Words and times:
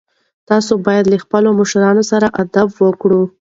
تاسو 0.49 0.73
باید 0.85 1.05
له 1.11 1.17
خپلو 1.23 1.49
مشرانو 1.59 2.03
سره 2.11 2.27
ادب 2.43 2.69
وکړئ. 2.85 3.21